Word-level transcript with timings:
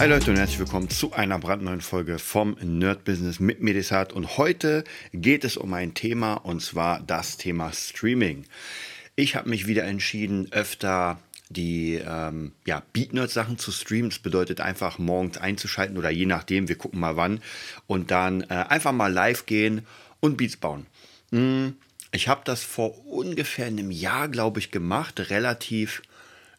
Hi 0.00 0.08
Leute 0.08 0.30
und 0.30 0.38
herzlich 0.38 0.58
willkommen 0.58 0.88
zu 0.88 1.12
einer 1.12 1.38
brandneuen 1.38 1.82
Folge 1.82 2.18
vom 2.18 2.56
Nerd 2.62 3.04
Business 3.04 3.38
mit 3.38 3.60
Medisat. 3.60 4.14
Und 4.14 4.38
heute 4.38 4.84
geht 5.12 5.44
es 5.44 5.58
um 5.58 5.74
ein 5.74 5.92
Thema 5.92 6.36
und 6.36 6.62
zwar 6.62 7.00
das 7.02 7.36
Thema 7.36 7.70
Streaming. 7.74 8.46
Ich 9.14 9.36
habe 9.36 9.50
mich 9.50 9.66
wieder 9.66 9.84
entschieden, 9.84 10.50
öfter 10.52 11.20
die 11.50 11.96
ähm, 12.02 12.52
ja, 12.64 12.82
Beat-Nerd-Sachen 12.94 13.58
zu 13.58 13.72
streamen. 13.72 14.08
Das 14.08 14.20
bedeutet 14.20 14.62
einfach 14.62 14.98
morgens 14.98 15.36
einzuschalten 15.36 15.98
oder 15.98 16.08
je 16.08 16.24
nachdem, 16.24 16.68
wir 16.68 16.78
gucken 16.78 16.98
mal 16.98 17.16
wann. 17.16 17.42
Und 17.86 18.10
dann 18.10 18.40
äh, 18.44 18.54
einfach 18.54 18.92
mal 18.92 19.12
live 19.12 19.44
gehen 19.44 19.86
und 20.20 20.38
Beats 20.38 20.56
bauen. 20.56 20.86
Hm, 21.30 21.76
ich 22.10 22.26
habe 22.26 22.40
das 22.44 22.62
vor 22.64 23.06
ungefähr 23.06 23.66
einem 23.66 23.90
Jahr, 23.90 24.28
glaube 24.28 24.60
ich, 24.60 24.70
gemacht. 24.70 25.28
Relativ 25.28 26.00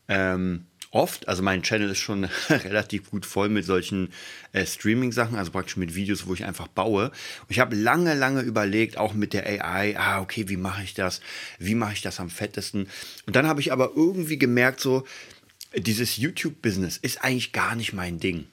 ähm, 0.07 0.67
oft. 0.91 1.27
Also 1.27 1.41
mein 1.41 1.63
Channel 1.63 1.89
ist 1.89 1.99
schon 1.99 2.25
relativ 2.49 3.09
gut 3.09 3.25
voll 3.25 3.49
mit 3.49 3.65
solchen 3.65 4.09
äh, 4.53 4.65
Streaming-Sachen, 4.65 5.37
also 5.37 5.51
praktisch 5.51 5.77
mit 5.77 5.95
Videos, 5.95 6.27
wo 6.27 6.33
ich 6.33 6.45
einfach 6.45 6.67
baue. 6.67 7.05
Und 7.05 7.49
ich 7.49 7.59
habe 7.59 7.75
lange, 7.75 8.13
lange 8.13 8.41
überlegt, 8.41 8.97
auch 8.97 9.13
mit 9.13 9.33
der 9.33 9.45
AI, 9.45 9.97
ah, 9.97 10.21
okay, 10.21 10.49
wie 10.49 10.57
mache 10.57 10.83
ich 10.83 10.93
das? 10.93 11.21
Wie 11.57 11.75
mache 11.75 11.93
ich 11.93 12.01
das 12.01 12.19
am 12.19 12.29
fettesten? 12.29 12.87
Und 13.25 13.35
dann 13.35 13.47
habe 13.47 13.61
ich 13.61 13.71
aber 13.71 13.91
irgendwie 13.95 14.37
gemerkt, 14.37 14.81
so, 14.81 15.05
dieses 15.75 16.17
YouTube-Business 16.17 16.97
ist 16.97 17.23
eigentlich 17.23 17.53
gar 17.53 17.75
nicht 17.75 17.93
mein 17.93 18.19
Ding. 18.19 18.45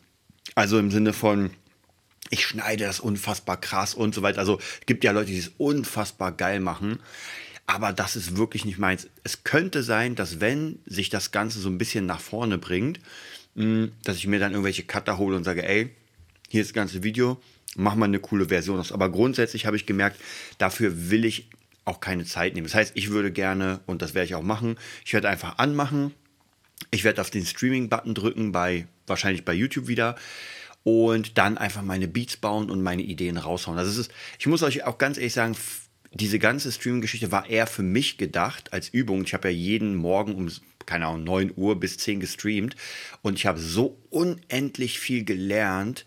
Also 0.54 0.78
im 0.78 0.90
Sinne 0.90 1.12
von, 1.12 1.50
ich 2.30 2.46
schneide 2.46 2.84
das 2.84 3.00
unfassbar 3.00 3.60
krass 3.60 3.94
und 3.94 4.14
so 4.14 4.22
weiter. 4.22 4.38
Also 4.38 4.58
es 4.58 4.86
gibt 4.86 5.02
ja 5.04 5.12
Leute, 5.12 5.30
die 5.30 5.38
es 5.38 5.52
unfassbar 5.58 6.32
geil 6.32 6.60
machen 6.60 7.00
aber 7.68 7.92
das 7.92 8.16
ist 8.16 8.38
wirklich 8.38 8.64
nicht 8.64 8.78
meins. 8.78 9.08
Es 9.24 9.44
könnte 9.44 9.82
sein, 9.82 10.14
dass 10.14 10.40
wenn 10.40 10.78
sich 10.86 11.10
das 11.10 11.32
Ganze 11.32 11.60
so 11.60 11.68
ein 11.68 11.76
bisschen 11.76 12.06
nach 12.06 12.18
vorne 12.18 12.56
bringt, 12.56 12.98
hm, 13.56 13.92
dass 14.04 14.16
ich 14.16 14.26
mir 14.26 14.40
dann 14.40 14.52
irgendwelche 14.52 14.84
Cutter 14.84 15.18
hole 15.18 15.36
und 15.36 15.44
sage, 15.44 15.68
ey, 15.68 15.90
hier 16.48 16.62
ist 16.62 16.68
das 16.70 16.74
ganze 16.74 17.02
Video, 17.02 17.38
mach 17.76 17.94
mal 17.94 18.06
eine 18.06 18.20
coole 18.20 18.48
Version 18.48 18.80
aus. 18.80 18.90
Aber 18.90 19.10
grundsätzlich 19.10 19.66
habe 19.66 19.76
ich 19.76 19.84
gemerkt, 19.84 20.18
dafür 20.56 21.10
will 21.10 21.26
ich 21.26 21.50
auch 21.84 22.00
keine 22.00 22.24
Zeit 22.24 22.54
nehmen. 22.54 22.66
Das 22.66 22.74
heißt, 22.74 22.92
ich 22.94 23.10
würde 23.10 23.30
gerne, 23.30 23.80
und 23.84 24.00
das 24.00 24.14
werde 24.14 24.24
ich 24.24 24.34
auch 24.34 24.42
machen, 24.42 24.78
ich 25.04 25.12
werde 25.12 25.28
einfach 25.28 25.58
anmachen, 25.58 26.14
ich 26.90 27.04
werde 27.04 27.20
auf 27.20 27.28
den 27.28 27.44
Streaming-Button 27.44 28.14
drücken, 28.14 28.50
bei, 28.50 28.86
wahrscheinlich 29.06 29.44
bei 29.44 29.52
YouTube 29.52 29.88
wieder 29.88 30.16
und 30.84 31.36
dann 31.36 31.58
einfach 31.58 31.82
meine 31.82 32.08
Beats 32.08 32.38
bauen 32.38 32.70
und 32.70 32.82
meine 32.82 33.02
Ideen 33.02 33.36
raushauen. 33.36 33.76
Also 33.76 34.00
ist, 34.00 34.10
ich 34.38 34.46
muss 34.46 34.62
euch 34.62 34.84
auch 34.84 34.96
ganz 34.96 35.18
ehrlich 35.18 35.34
sagen, 35.34 35.54
diese 36.12 36.38
ganze 36.38 36.72
Streaming-Geschichte 36.72 37.32
war 37.32 37.48
eher 37.48 37.66
für 37.66 37.82
mich 37.82 38.18
gedacht 38.18 38.72
als 38.72 38.88
Übung. 38.88 39.24
Ich 39.24 39.34
habe 39.34 39.48
ja 39.48 39.54
jeden 39.54 39.94
Morgen 39.94 40.34
um, 40.34 40.50
keine 40.86 41.06
Ahnung, 41.06 41.24
9 41.24 41.52
Uhr 41.56 41.78
bis 41.78 41.98
10 41.98 42.20
gestreamt 42.20 42.76
und 43.22 43.34
ich 43.34 43.46
habe 43.46 43.58
so 43.58 43.98
unendlich 44.10 44.98
viel 44.98 45.24
gelernt, 45.24 46.04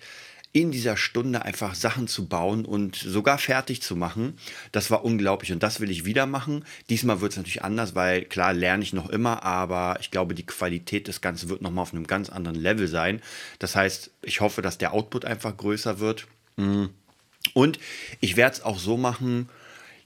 in 0.54 0.72
dieser 0.72 0.98
Stunde 0.98 1.44
einfach 1.46 1.76
Sachen 1.76 2.08
zu 2.08 2.28
bauen 2.28 2.66
und 2.66 2.96
sogar 2.98 3.38
fertig 3.38 3.82
zu 3.82 3.96
machen. 3.96 4.38
Das 4.74 4.92
war 4.92 5.06
unglaublich 5.06 5.54
und 5.54 5.64
das 5.64 5.80
will 5.80 5.90
ich 5.90 6.04
wieder 6.04 6.26
machen. 6.26 6.66
Diesmal 6.90 7.22
wird 7.22 7.32
es 7.32 7.38
natürlich 7.38 7.64
anders, 7.64 7.96
weil 7.96 8.26
klar 8.26 8.54
lerne 8.54 8.84
ich 8.84 8.92
noch 8.92 9.10
immer, 9.10 9.44
aber 9.44 9.98
ich 10.02 10.12
glaube, 10.12 10.36
die 10.36 10.46
Qualität 10.46 11.08
des 11.08 11.22
Ganzen 11.22 11.48
wird 11.48 11.62
nochmal 11.62 11.84
auf 11.84 11.94
einem 11.94 12.06
ganz 12.06 12.30
anderen 12.30 12.60
Level 12.60 12.88
sein. 12.88 13.22
Das 13.60 13.78
heißt, 13.78 14.12
ich 14.24 14.42
hoffe, 14.42 14.62
dass 14.62 14.78
der 14.78 14.94
Output 14.94 15.24
einfach 15.24 15.56
größer 15.56 16.00
wird. 16.00 16.28
Und 17.54 17.80
ich 18.20 18.36
werde 18.36 18.56
es 18.56 18.62
auch 18.62 18.78
so 18.78 18.98
machen, 18.98 19.50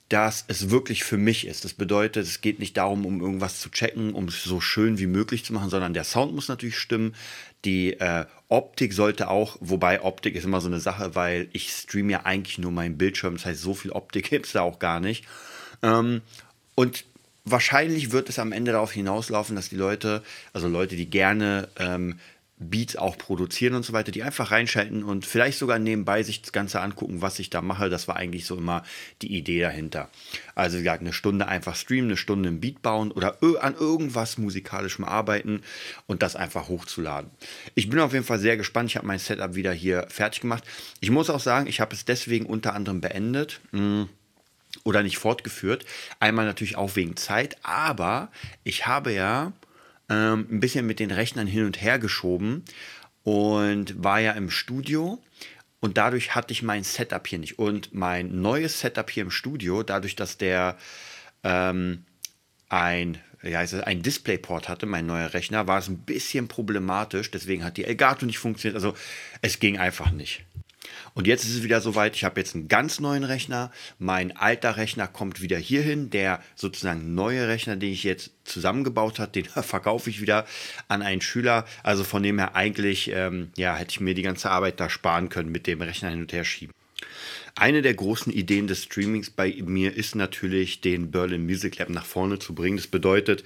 dass 0.09 0.45
es 0.47 0.69
wirklich 0.69 1.03
für 1.03 1.17
mich 1.17 1.47
ist. 1.47 1.65
Das 1.65 1.73
bedeutet, 1.73 2.27
es 2.27 2.41
geht 2.41 2.59
nicht 2.59 2.77
darum, 2.77 3.05
um 3.05 3.21
irgendwas 3.21 3.59
zu 3.59 3.69
checken, 3.69 4.13
um 4.13 4.27
es 4.27 4.43
so 4.43 4.61
schön 4.61 4.99
wie 4.99 5.07
möglich 5.07 5.43
zu 5.43 5.53
machen, 5.53 5.69
sondern 5.69 5.93
der 5.93 6.03
Sound 6.03 6.35
muss 6.35 6.47
natürlich 6.47 6.77
stimmen. 6.77 7.15
Die 7.65 7.93
äh, 7.99 8.25
Optik 8.47 8.93
sollte 8.93 9.29
auch, 9.29 9.57
wobei 9.61 10.01
Optik 10.03 10.35
ist 10.35 10.43
immer 10.43 10.61
so 10.61 10.67
eine 10.67 10.79
Sache, 10.79 11.15
weil 11.15 11.49
ich 11.53 11.71
streame 11.71 12.11
ja 12.11 12.25
eigentlich 12.25 12.59
nur 12.59 12.71
meinen 12.71 12.97
Bildschirm. 12.97 13.33
Das 13.35 13.45
heißt, 13.45 13.61
so 13.61 13.73
viel 13.73 13.91
Optik 13.91 14.29
gibt 14.29 14.45
es 14.45 14.51
da 14.51 14.61
auch 14.61 14.77
gar 14.77 14.99
nicht. 14.99 15.25
Ähm, 15.81 16.21
und 16.75 17.05
wahrscheinlich 17.43 18.11
wird 18.11 18.29
es 18.29 18.37
am 18.37 18.51
Ende 18.51 18.73
darauf 18.73 18.91
hinauslaufen, 18.91 19.55
dass 19.55 19.69
die 19.69 19.75
Leute, 19.75 20.23
also 20.53 20.67
Leute, 20.67 20.95
die 20.95 21.09
gerne 21.09 21.69
ähm, 21.77 22.19
Beats 22.69 22.95
auch 22.95 23.17
produzieren 23.17 23.75
und 23.75 23.83
so 23.83 23.93
weiter, 23.93 24.11
die 24.11 24.23
einfach 24.23 24.51
reinschalten 24.51 25.03
und 25.03 25.25
vielleicht 25.25 25.57
sogar 25.57 25.79
nebenbei 25.79 26.23
sich 26.23 26.41
das 26.41 26.51
Ganze 26.51 26.81
angucken, 26.81 27.21
was 27.21 27.39
ich 27.39 27.49
da 27.49 27.61
mache. 27.61 27.89
Das 27.89 28.07
war 28.07 28.15
eigentlich 28.15 28.45
so 28.45 28.57
immer 28.57 28.83
die 29.21 29.35
Idee 29.35 29.61
dahinter. 29.61 30.09
Also 30.55 30.77
wie 30.77 30.83
gesagt, 30.83 31.01
eine 31.01 31.13
Stunde 31.13 31.47
einfach 31.47 31.75
streamen, 31.75 32.09
eine 32.09 32.17
Stunde 32.17 32.49
ein 32.49 32.59
Beat 32.59 32.81
bauen 32.81 33.11
oder 33.11 33.37
an 33.61 33.75
irgendwas 33.75 34.37
musikalischem 34.37 35.05
arbeiten 35.05 35.61
und 36.07 36.21
das 36.21 36.35
einfach 36.35 36.67
hochzuladen. 36.67 37.31
Ich 37.75 37.89
bin 37.89 37.99
auf 37.99 38.13
jeden 38.13 38.25
Fall 38.25 38.39
sehr 38.39 38.57
gespannt. 38.57 38.89
Ich 38.89 38.97
habe 38.97 39.07
mein 39.07 39.19
Setup 39.19 39.55
wieder 39.55 39.71
hier 39.71 40.07
fertig 40.09 40.41
gemacht. 40.41 40.63
Ich 40.99 41.11
muss 41.11 41.29
auch 41.29 41.39
sagen, 41.39 41.67
ich 41.67 41.79
habe 41.79 41.93
es 41.93 42.05
deswegen 42.05 42.45
unter 42.45 42.73
anderem 42.73 43.01
beendet. 43.01 43.59
Hm, 43.71 44.09
oder 44.83 45.03
nicht 45.03 45.17
fortgeführt. 45.17 45.85
Einmal 46.19 46.45
natürlich 46.45 46.75
auch 46.75 46.95
wegen 46.95 47.15
Zeit, 47.15 47.57
aber 47.63 48.29
ich 48.63 48.87
habe 48.87 49.13
ja 49.13 49.53
ähm, 50.09 50.47
ein 50.49 50.59
bisschen 50.59 50.85
mit 50.85 50.99
den 50.99 51.11
Rechnern 51.11 51.47
hin 51.47 51.65
und 51.65 51.81
her 51.81 51.99
geschoben 51.99 52.63
und 53.23 54.03
war 54.03 54.19
ja 54.19 54.31
im 54.33 54.49
Studio. 54.49 55.21
Und 55.79 55.97
dadurch 55.97 56.33
hatte 56.33 56.51
ich 56.51 56.63
mein 56.63 56.83
Setup 56.83 57.27
hier 57.27 57.39
nicht. 57.39 57.59
Und 57.59 57.93
mein 57.93 58.41
neues 58.41 58.79
Setup 58.79 59.09
hier 59.09 59.23
im 59.23 59.31
Studio, 59.31 59.83
dadurch, 59.83 60.15
dass 60.15 60.37
der 60.37 60.77
ähm, 61.43 62.05
ein, 62.69 63.19
ja, 63.43 63.59
ein 63.59 64.01
Displayport 64.01 64.67
hatte, 64.69 64.85
mein 64.85 65.05
neuer 65.05 65.33
Rechner, 65.33 65.67
war 65.67 65.79
es 65.79 65.87
ein 65.87 65.99
bisschen 65.99 66.47
problematisch. 66.47 67.29
Deswegen 67.29 67.63
hat 67.63 67.77
die 67.77 67.85
Elgato 67.85 68.25
nicht 68.25 68.39
funktioniert. 68.39 68.75
Also 68.75 68.95
es 69.41 69.59
ging 69.59 69.77
einfach 69.77 70.11
nicht. 70.11 70.45
Und 71.13 71.27
jetzt 71.27 71.43
ist 71.43 71.55
es 71.55 71.63
wieder 71.63 71.81
soweit, 71.81 72.15
ich 72.15 72.23
habe 72.23 72.39
jetzt 72.39 72.55
einen 72.55 72.67
ganz 72.67 72.99
neuen 72.99 73.23
Rechner. 73.23 73.71
Mein 73.99 74.35
alter 74.35 74.77
Rechner 74.77 75.07
kommt 75.07 75.41
wieder 75.41 75.57
hierhin. 75.57 76.09
Der 76.09 76.41
sozusagen 76.55 77.13
neue 77.15 77.47
Rechner, 77.47 77.75
den 77.75 77.91
ich 77.91 78.03
jetzt 78.03 78.31
zusammengebaut 78.43 79.19
habe, 79.19 79.31
den 79.35 79.45
verkaufe 79.45 80.09
ich 80.09 80.21
wieder 80.21 80.45
an 80.87 81.01
einen 81.01 81.21
Schüler. 81.21 81.65
Also 81.83 82.03
von 82.03 82.23
dem 82.23 82.39
her 82.39 82.55
eigentlich, 82.55 83.11
ähm, 83.13 83.51
ja, 83.55 83.75
hätte 83.75 83.91
ich 83.91 83.99
mir 83.99 84.13
die 84.13 84.21
ganze 84.21 84.49
Arbeit 84.49 84.79
da 84.79 84.89
sparen 84.89 85.29
können 85.29 85.51
mit 85.51 85.67
dem 85.67 85.81
Rechner 85.81 86.09
hin 86.09 86.21
und 86.21 86.33
her 86.33 86.45
schieben. 86.45 86.73
Eine 87.55 87.81
der 87.81 87.93
großen 87.93 88.33
Ideen 88.33 88.67
des 88.67 88.83
Streamings 88.83 89.29
bei 89.29 89.55
mir 89.65 89.95
ist 89.95 90.15
natürlich, 90.15 90.81
den 90.81 91.09
Berlin 91.11 91.45
Music 91.45 91.77
Lab 91.77 91.89
nach 91.89 92.05
vorne 92.05 92.37
zu 92.37 92.53
bringen. 92.53 92.75
Das 92.75 92.87
bedeutet, 92.87 93.45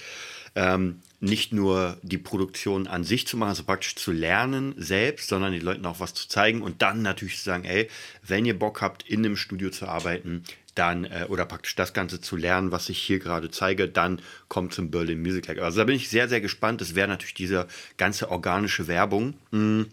ähm, 0.55 1.01
nicht 1.19 1.51
nur 1.51 1.97
die 2.01 2.17
Produktion 2.17 2.87
an 2.87 3.03
sich 3.03 3.27
zu 3.27 3.35
machen, 3.37 3.49
also 3.49 3.63
praktisch 3.63 3.95
zu 3.95 4.11
lernen 4.11 4.73
selbst, 4.77 5.27
sondern 5.27 5.51
den 5.51 5.61
Leuten 5.61 5.85
auch 5.85 5.99
was 5.99 6.13
zu 6.13 6.29
zeigen 6.29 6.61
und 6.61 6.81
dann 6.81 7.01
natürlich 7.01 7.37
zu 7.37 7.43
sagen, 7.43 7.65
ey, 7.65 7.89
wenn 8.25 8.45
ihr 8.45 8.57
Bock 8.57 8.81
habt, 8.81 9.03
in 9.09 9.25
einem 9.25 9.35
Studio 9.35 9.69
zu 9.69 9.87
arbeiten, 9.87 10.43
dann 10.75 11.03
äh, 11.03 11.25
oder 11.27 11.45
praktisch 11.45 11.75
das 11.75 11.93
Ganze 11.93 12.21
zu 12.21 12.37
lernen, 12.37 12.71
was 12.71 12.89
ich 12.89 12.99
hier 12.99 13.19
gerade 13.19 13.51
zeige, 13.51 13.87
dann 13.87 14.21
kommt 14.47 14.73
zum 14.73 14.91
Berlin 14.91 15.21
Music 15.21 15.47
Lab. 15.47 15.59
Also 15.59 15.79
da 15.79 15.83
bin 15.83 15.95
ich 15.95 16.09
sehr, 16.09 16.29
sehr 16.29 16.41
gespannt. 16.41 16.79
Das 16.79 16.95
wäre 16.95 17.07
natürlich 17.07 17.33
diese 17.33 17.67
ganze 17.97 18.31
organische 18.31 18.87
Werbung. 18.87 19.33
Mm. 19.51 19.83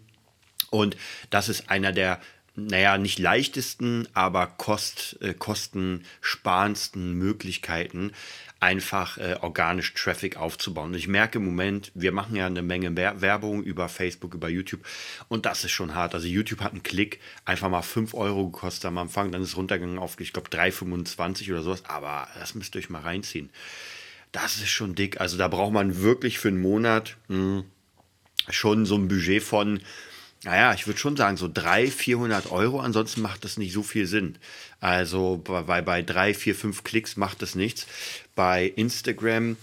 Und 0.69 0.97
das 1.29 1.49
ist 1.49 1.69
einer 1.69 1.91
der 1.91 2.19
naja, 2.57 2.97
nicht 2.97 3.19
leichtesten, 3.19 4.07
aber 4.13 4.47
kost, 4.47 5.17
äh, 5.21 5.35
kostensparendsten 5.35 7.13
Möglichkeiten, 7.13 8.13
einfach 8.59 9.19
äh, 9.19 9.37
organisch 9.41 9.93
Traffic 9.93 10.37
aufzubauen. 10.37 10.89
Und 10.89 10.97
ich 10.97 11.07
merke 11.07 11.37
im 11.37 11.45
Moment, 11.45 11.91
wir 11.93 12.11
machen 12.11 12.35
ja 12.35 12.47
eine 12.47 12.63
Menge 12.63 12.95
Werbung 12.95 13.61
über 13.61 13.87
Facebook, 13.89 14.33
über 14.33 14.49
YouTube 14.49 14.81
und 15.27 15.45
das 15.45 15.63
ist 15.63 15.71
schon 15.71 15.93
hart. 15.93 16.15
Also 16.15 16.27
YouTube 16.27 16.61
hat 16.61 16.71
einen 16.71 16.81
Klick 16.81 17.19
einfach 17.45 17.69
mal 17.69 17.83
5 17.83 18.15
Euro 18.15 18.49
gekostet 18.49 18.85
am 18.85 18.97
Anfang, 18.97 19.31
dann 19.31 19.43
ist 19.43 19.49
es 19.49 19.57
runtergegangen 19.57 19.99
auf, 19.99 20.19
ich 20.19 20.33
glaube, 20.33 20.49
3,25 20.49 21.51
oder 21.51 21.61
sowas, 21.61 21.85
aber 21.85 22.27
das 22.39 22.55
müsst 22.55 22.73
ihr 22.73 22.79
euch 22.79 22.89
mal 22.89 23.03
reinziehen. 23.03 23.51
Das 24.31 24.57
ist 24.57 24.69
schon 24.69 24.95
dick. 24.95 25.21
Also 25.21 25.37
da 25.37 25.47
braucht 25.47 25.73
man 25.73 26.01
wirklich 26.01 26.39
für 26.39 26.47
einen 26.47 26.61
Monat 26.61 27.17
mh, 27.27 27.37
hm, 27.37 27.63
schon 28.49 28.87
so 28.87 28.95
ein 28.95 29.07
Budget 29.07 29.43
von 29.43 29.79
naja, 30.43 30.73
ich 30.73 30.87
würde 30.87 30.99
schon 30.99 31.17
sagen, 31.17 31.37
so 31.37 31.49
300, 31.51 31.93
400 31.93 32.51
Euro, 32.51 32.79
ansonsten 32.79 33.21
macht 33.21 33.43
das 33.43 33.57
nicht 33.57 33.73
so 33.73 33.83
viel 33.83 34.05
Sinn. 34.05 34.37
Also 34.79 35.41
bei, 35.43 35.81
bei 35.81 36.01
3, 36.01 36.33
4, 36.33 36.55
5 36.55 36.83
Klicks 36.83 37.17
macht 37.17 37.41
das 37.41 37.55
nichts. 37.55 37.87
Bei 38.35 38.65
Instagram, 38.75 39.57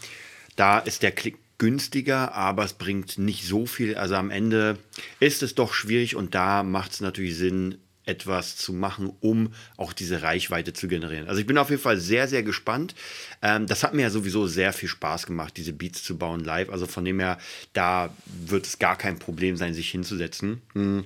da 0.56 0.78
ist 0.78 1.02
der 1.02 1.12
Klick 1.12 1.38
günstiger, 1.58 2.34
aber 2.34 2.64
es 2.64 2.72
bringt 2.72 3.18
nicht 3.18 3.46
so 3.46 3.66
viel. 3.66 3.96
Also 3.96 4.16
am 4.16 4.30
Ende 4.30 4.78
ist 5.20 5.42
es 5.42 5.54
doch 5.54 5.72
schwierig 5.72 6.16
und 6.16 6.34
da 6.34 6.62
macht 6.62 6.92
es 6.92 7.00
natürlich 7.00 7.36
Sinn, 7.36 7.78
etwas 8.06 8.56
zu 8.56 8.72
machen, 8.72 9.12
um 9.20 9.52
auch 9.76 9.92
diese 9.92 10.22
Reichweite 10.22 10.72
zu 10.72 10.88
generieren. 10.88 11.28
Also 11.28 11.40
ich 11.40 11.46
bin 11.46 11.58
auf 11.58 11.70
jeden 11.70 11.82
Fall 11.82 11.98
sehr, 11.98 12.28
sehr 12.28 12.42
gespannt. 12.42 12.94
Ähm, 13.42 13.66
das 13.66 13.82
hat 13.82 13.94
mir 13.94 14.02
ja 14.02 14.10
sowieso 14.10 14.46
sehr 14.46 14.72
viel 14.72 14.88
Spaß 14.88 15.26
gemacht, 15.26 15.56
diese 15.56 15.72
Beats 15.72 16.02
zu 16.02 16.18
bauen 16.18 16.40
live. 16.40 16.70
Also 16.70 16.86
von 16.86 17.04
dem 17.04 17.20
her, 17.20 17.38
da 17.72 18.14
wird 18.26 18.66
es 18.66 18.78
gar 18.78 18.96
kein 18.96 19.18
Problem 19.18 19.56
sein, 19.56 19.74
sich 19.74 19.90
hinzusetzen. 19.90 20.62
Hm. 20.74 21.04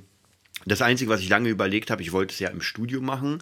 Das 0.67 0.83
Einzige, 0.83 1.11
was 1.11 1.21
ich 1.21 1.29
lange 1.29 1.49
überlegt 1.49 1.91
habe, 1.91 2.03
ich 2.03 2.13
wollte 2.13 2.33
es 2.33 2.41
ja 2.41 2.49
im 2.49 2.61
Studio 2.61 3.01
machen 3.01 3.41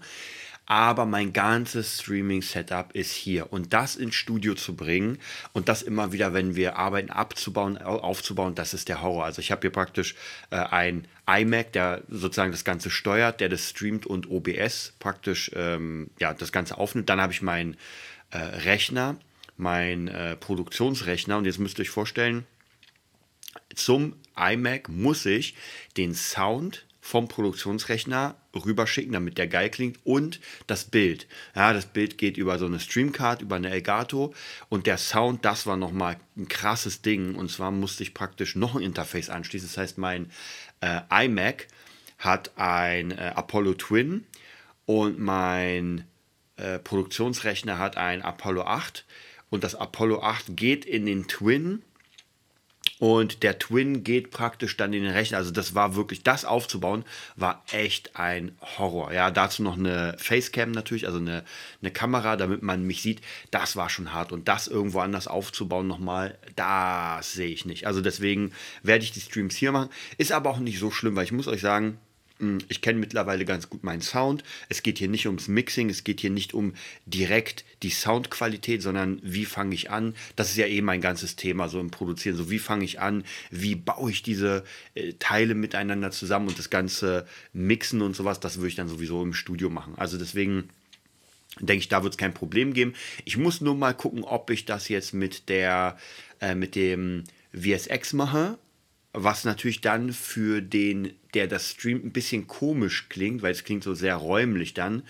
aber 0.67 1.07
mein 1.07 1.33
ganzes 1.33 2.01
Streaming-Setup 2.01 2.93
ist 2.93 3.13
hier. 3.13 3.53
Und 3.53 3.73
das 3.73 3.95
ins 3.95 4.17
Studio 4.17 4.55
zu 4.55 4.75
bringen 4.75 5.19
und 5.53 5.69
das 5.69 5.83
immer 5.83 6.13
wieder, 6.13 6.35
wenn 6.35 6.57
wir 6.57 6.77
arbeiten, 6.77 7.11
abzubauen, 7.11 7.79
aufzubauen, 7.79 8.57
das 8.57 8.75
ist 8.75 8.89
der 8.89 9.01
Horror. 9.01 9.25
Also 9.25 9.41
ich 9.41 9.53
habe 9.53 9.61
hier 9.63 9.71
praktisch 9.71 10.17
äh, 10.51 10.57
ein 10.57 11.07
iMac, 11.29 11.73
der 11.73 12.03
sozusagen 12.09 12.51
das 12.51 12.65
Ganze 12.65 12.91
steuert, 12.91 13.41
der 13.41 13.49
das 13.49 13.71
streamt 13.71 14.07
und 14.07 14.29
OBS 14.29 14.95
praktisch 14.99 15.53
ähm, 15.55 16.11
ja, 16.19 16.35
das 16.35 16.51
Ganze 16.51 16.79
aufnimmt. 16.79 17.09
Dann 17.09 17.21
habe 17.21 17.33
ich 17.33 17.43
meinen 17.43 17.77
äh, 18.31 18.39
Rechner, 18.39 19.17
meinen 19.57 20.09
äh, 20.09 20.37
Produktionsrechner 20.37 21.39
und 21.39 21.45
jetzt 21.45 21.61
müsst 21.61 21.79
ihr 21.79 21.83
euch 21.83 21.91
vorstellen, 21.91 22.45
zum 23.75 24.17
iMac 24.37 24.89
muss 24.89 25.27
ich 25.27 25.55
den 25.97 26.15
Sound 26.15 26.86
vom 27.07 27.29
Produktionsrechner 27.29 28.35
rüberschicken, 28.53 29.13
damit 29.13 29.39
der 29.39 29.47
geil 29.47 29.71
klingt. 29.71 30.01
Und 30.05 30.41
das 30.67 30.87
Bild. 30.87 31.29
Ja, 31.55 31.73
das 31.73 31.87
Bild 31.87 32.19
geht 32.19 32.37
über 32.37 32.59
so 32.59 32.67
eine 32.67 32.81
Streamcard, 32.81 33.43
über 33.43 33.55
eine 33.55 33.71
Elgato. 33.71 34.35
Und 34.69 34.89
der 34.89 34.99
Sound, 34.99 35.45
das 35.45 35.67
war 35.67 35.77
nochmal 35.77 36.17
ein 36.37 36.49
krasses 36.49 37.03
Ding. 37.03 37.37
Und 37.37 37.49
zwar 37.49 37.71
musste 37.71 38.03
ich 38.03 38.13
praktisch 38.13 38.57
noch 38.57 38.75
ein 38.75 38.83
Interface 38.83 39.31
anschließen. 39.31 39.69
Das 39.69 39.79
heißt, 39.79 39.99
mein 39.99 40.33
äh, 40.81 41.27
iMac 41.27 41.69
hat 42.19 42.51
ein 42.57 43.13
äh, 43.13 43.33
Apollo 43.37 43.75
Twin. 43.75 44.27
Und 44.85 45.21
mein 45.21 46.07
äh, 46.57 46.81
Produktionsrechner 46.81 47.79
hat 47.79 47.97
ein 47.97 48.21
Apollo 48.23 48.63
8 48.63 49.05
und 49.51 49.63
das 49.63 49.75
Apollo 49.77 50.23
8 50.23 50.57
geht 50.57 50.85
in 50.85 51.07
den 51.07 51.29
Twin 51.29 51.83
und 52.99 53.43
der 53.43 53.59
Twin 53.59 54.05
geht 54.05 54.31
praktisch 54.31 54.77
dann 54.77 54.93
in 54.95 55.03
den 55.03 55.13
Rechner. 55.13 55.39
Also 55.39 55.51
das 55.51 55.75
war 55.75 55.97
wirklich, 55.97 56.23
das 56.23 56.45
aufzubauen, 56.45 57.05
war 57.37 57.63
echt 57.71 58.17
ein 58.17 58.57
Horror. 58.79 59.13
Ja, 59.13 59.31
dazu 59.31 59.63
noch 59.63 59.77
eine 59.77 60.17
Facecam 60.19 60.71
natürlich, 60.71 61.07
also 61.07 61.19
eine, 61.19 61.45
eine 61.83 61.91
Kamera, 61.91 62.37
damit 62.37 62.63
man 62.63 62.87
mich 62.87 63.03
sieht. 63.03 63.21
Das 63.51 63.77
war 63.77 63.91
schon 63.91 64.15
hart. 64.15 64.33
Und 64.33 64.49
das 64.49 64.67
irgendwo 64.67 65.01
anders 65.01 65.29
aufzubauen 65.29 65.87
nochmal, 65.87 66.39
das 66.57 67.35
sehe 67.35 67.49
ich 67.49 67.67
nicht. 67.67 67.87
Also 67.87 68.01
deswegen 68.01 68.53
werde 68.83 69.05
ich 69.05 69.13
die 69.13 69.21
Streams 69.21 69.57
hier 69.57 69.73
machen. 69.73 69.91
Ist 70.17 70.33
aber 70.33 70.51
auch 70.51 70.59
nicht 70.59 70.79
so 70.79 70.91
schlimm, 70.91 71.17
weil 71.17 71.25
ich 71.25 71.33
muss 71.33 71.49
euch 71.49 71.61
sagen, 71.61 71.99
ich 72.69 72.83
kenne 72.83 72.99
mittlerweile 72.99 73.47
ganz 73.47 73.71
gut 73.71 73.83
meinen 73.83 74.03
Sound. 74.03 74.45
Es 74.69 74.83
geht 74.83 74.99
hier 74.99 75.09
nicht 75.09 75.27
ums 75.27 75.49
Mixing, 75.49 75.89
es 75.89 76.05
geht 76.05 76.21
hier 76.21 76.31
nicht 76.31 76.53
um 76.53 76.75
direkt 77.07 77.65
die 77.83 77.91
Soundqualität, 77.91 78.83
sondern 78.83 79.21
wie 79.23 79.47
fange 79.47 79.75
ich 79.75 79.91
an? 79.91 80.15
Das 80.37 80.51
ist 80.51 80.57
ja 80.57 80.67
eh 80.67 80.83
mein 80.83 81.01
ganzes 81.01 81.37
Thema 81.37 81.69
so 81.69 81.81
im 81.81 81.91
Produzieren. 81.91 82.37
So 82.37 82.51
wie 82.51 82.59
fange 82.59 82.85
ich 82.85 83.01
an? 83.01 83.25
Wie 83.51 83.75
baue 83.75 84.11
ich 84.11 84.23
diese 84.23 84.65
äh, 84.95 85.15
Teile 85.19 85.55
miteinander 85.55 86.11
zusammen 86.11 86.49
und 86.49 86.59
das 86.59 86.69
ganze 86.69 87.27
Mixen 87.55 88.03
und 88.03 88.15
sowas, 88.15 88.39
das 88.39 88.57
würde 88.57 88.69
ich 88.69 88.77
dann 88.77 88.89
sowieso 88.89 89.23
im 89.23 89.33
Studio 89.33 89.71
machen. 89.71 89.95
Also 89.97 90.19
deswegen 90.19 90.69
denke 91.59 91.81
ich, 91.81 91.89
da 91.89 92.03
wird 92.03 92.15
es 92.15 92.19
kein 92.19 92.35
Problem 92.35 92.75
geben. 92.75 92.93
Ich 93.25 93.39
muss 93.39 93.63
nur 93.63 93.75
mal 93.75 93.95
gucken, 93.95 94.25
ob 94.25 94.51
ich 94.51 94.67
das 94.67 94.91
jetzt 94.91 95.15
mit 95.15 95.49
der 95.49 95.97
äh, 96.41 96.55
mit 96.55 96.75
dem 96.75 97.25
VSX 97.55 98.13
mache 98.13 98.59
was 99.19 99.45
natürlich 99.45 99.81
dann 99.81 100.13
für 100.13 100.61
den, 100.61 101.15
der 101.33 101.49
das 101.49 101.71
streamt, 101.71 102.05
ein 102.05 102.13
bisschen 102.13 102.47
komisch 102.47 103.09
klingt, 103.09 103.41
weil 103.41 103.53
es 103.53 103.65
klingt 103.65 103.83
so 103.83 103.95
sehr 103.95 104.17
räumlich 104.17 104.75
dann 104.75 105.05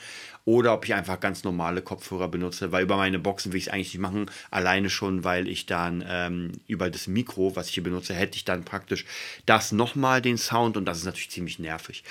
oder 0.47 0.73
ob 0.73 0.85
ich 0.85 0.95
einfach 0.95 1.19
ganz 1.19 1.43
normale 1.43 1.83
Kopfhörer 1.83 2.29
benutze, 2.29 2.71
weil 2.71 2.85
über 2.85 2.97
meine 2.97 3.19
Boxen 3.19 3.53
will 3.53 3.59
ich 3.59 3.67
es 3.67 3.73
eigentlich 3.73 3.93
nicht 3.93 4.01
machen, 4.01 4.31
alleine 4.51 4.89
schon, 4.89 5.25
weil 5.25 5.49
ich 5.49 5.67
dann 5.67 6.05
ähm, 6.09 6.53
über 6.69 6.89
das 6.89 7.09
Mikro, 7.09 7.57
was 7.57 7.69
ich 7.69 7.75
hier 7.75 7.83
benutze, 7.83 8.15
hätte 8.15 8.37
ich 8.37 8.45
dann 8.45 8.65
praktisch 8.65 9.05
das 9.45 9.73
nochmal 9.73 10.23
den 10.23 10.39
Sound 10.39 10.77
und 10.77 10.85
das 10.85 10.99
ist 10.99 11.05
natürlich 11.05 11.31
ziemlich 11.31 11.59
nervig. 11.59 12.05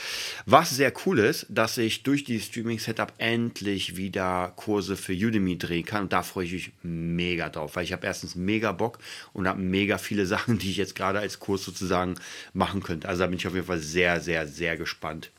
Was 0.45 0.69
sehr 0.69 0.91
cool 1.05 1.19
ist, 1.19 1.45
dass 1.49 1.77
ich 1.77 2.03
durch 2.03 2.25
dieses 2.25 2.47
Streaming-Setup 2.47 3.13
endlich 3.19 3.95
wieder 3.95 4.51
Kurse 4.57 4.97
für 4.97 5.13
Udemy 5.13 5.57
drehen 5.57 5.85
kann 5.85 6.03
und 6.03 6.13
da 6.13 6.21
freue 6.21 6.45
ich 6.45 6.51
mich 6.51 6.71
mega 6.83 7.47
drauf, 7.47 7.77
weil 7.77 7.85
ich 7.85 7.93
habe 7.93 8.05
erstens 8.05 8.35
mega 8.35 8.73
Bock 8.73 8.99
und 9.31 9.47
habe 9.47 9.61
mega 9.61 9.97
viele 9.97 10.25
Sachen, 10.35 10.59
die 10.59 10.71
ich 10.71 10.77
jetzt 10.77 10.95
gerade 10.95 11.19
als 11.19 11.39
Kurs 11.39 11.63
sozusagen 11.63 12.15
machen 12.51 12.83
könnte. 12.83 13.07
Also 13.07 13.21
da 13.21 13.27
bin 13.27 13.37
ich 13.37 13.47
auf 13.47 13.55
jeden 13.55 13.67
Fall 13.67 13.79
sehr, 13.79 14.19
sehr, 14.19 14.45
sehr 14.45 14.75
gespannt. 14.75 15.31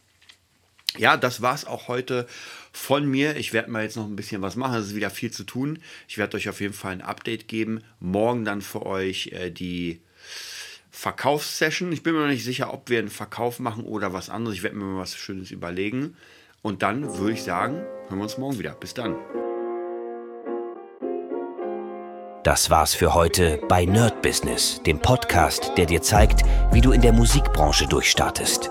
Ja, 0.99 1.17
das 1.17 1.43
war 1.43 1.55
es 1.55 1.65
auch 1.65 1.89
heute 1.89 2.27
von 2.73 3.07
mir. 3.07 3.37
Ich 3.37 3.53
werde 3.53 3.71
mal 3.71 3.83
jetzt 3.83 3.97
noch 3.97 4.07
ein 4.07 4.17
bisschen 4.17 4.43
was 4.43 4.57
machen. 4.57 4.79
Es 4.79 4.87
ist 4.87 4.95
wieder 4.95 5.11
viel 5.11 5.31
zu 5.31 5.45
tun. 5.45 5.79
Ich 6.09 6.19
werde 6.19 6.37
euch 6.37 6.49
auf 6.49 6.61
jeden 6.61 6.75
Fall 6.75 6.93
ein 6.93 7.03
Update 7.03 7.49
geben. 7.49 7.83
Morgen 8.01 8.45
dann 8.45 8.63
für 8.63 8.85
euch 8.85 9.29
äh, 9.33 9.51
die 9.51 10.01
Verkaufssession. 10.91 11.93
Ich 11.93 12.03
bin 12.03 12.15
mir 12.15 12.21
noch 12.21 12.29
nicht 12.29 12.45
sicher, 12.45 12.73
ob 12.73 12.89
wir 12.89 12.99
einen 12.99 13.09
Verkauf 13.09 13.59
machen 13.59 13.85
oder 13.85 14.13
was 14.13 14.31
anderes. 14.31 14.57
Ich 14.57 14.63
werde 14.63 14.77
mir 14.77 14.85
mal 14.85 15.01
was 15.01 15.15
Schönes 15.15 15.51
überlegen. 15.51 16.17
Und 16.63 16.83
dann 16.83 17.19
würde 17.19 17.33
ich 17.33 17.43
sagen, 17.43 17.77
hören 18.09 18.19
wir 18.19 18.23
uns 18.23 18.39
morgen 18.39 18.59
wieder. 18.59 18.73
Bis 18.73 18.95
dann. 18.95 19.15
Das 22.43 22.71
war's 22.71 22.95
für 22.95 23.13
heute 23.13 23.61
bei 23.69 23.85
Nerd 23.85 24.23
Business, 24.23 24.81
dem 24.87 25.01
Podcast, 25.01 25.73
der 25.77 25.87
dir 25.87 26.01
zeigt, 26.01 26.45
wie 26.71 26.81
du 26.81 26.93
in 26.93 27.01
der 27.01 27.13
Musikbranche 27.13 27.89
durchstartest. 27.89 28.71